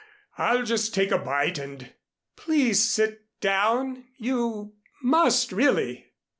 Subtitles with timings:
[0.39, 1.93] I'll just take a bite and"
[2.35, 6.07] "Please sit down you must, really."